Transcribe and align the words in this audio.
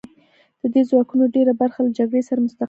د 0.61 0.63
دې 0.73 0.81
ځواکونو 0.89 1.23
ډېره 1.35 1.53
برخه 1.61 1.79
له 1.85 1.91
جګړې 1.97 2.21
سره 2.27 2.37
مستقیمه 2.39 2.47
رابطه 2.47 2.51
نه 2.51 2.55
لري 2.55 2.59